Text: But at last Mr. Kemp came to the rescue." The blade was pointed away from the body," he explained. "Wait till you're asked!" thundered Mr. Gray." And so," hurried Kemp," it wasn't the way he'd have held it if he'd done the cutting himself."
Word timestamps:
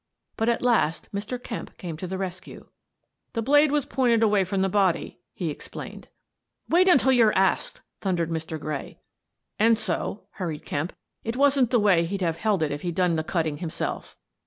But 0.35 0.49
at 0.49 0.63
last 0.63 1.09
Mr. 1.13 1.37
Kemp 1.37 1.77
came 1.77 1.95
to 1.97 2.07
the 2.07 2.17
rescue." 2.17 2.69
The 3.33 3.43
blade 3.43 3.71
was 3.71 3.85
pointed 3.85 4.23
away 4.23 4.43
from 4.43 4.63
the 4.63 4.67
body," 4.67 5.19
he 5.31 5.51
explained. 5.51 6.07
"Wait 6.67 6.85
till 6.97 7.11
you're 7.11 7.37
asked!" 7.37 7.81
thundered 7.99 8.31
Mr. 8.31 8.59
Gray." 8.59 8.97
And 9.59 9.77
so," 9.77 10.23
hurried 10.31 10.65
Kemp," 10.65 10.93
it 11.23 11.37
wasn't 11.37 11.69
the 11.69 11.79
way 11.79 12.03
he'd 12.05 12.21
have 12.21 12.37
held 12.37 12.63
it 12.63 12.71
if 12.71 12.81
he'd 12.81 12.95
done 12.95 13.15
the 13.15 13.23
cutting 13.23 13.57
himself." 13.57 14.17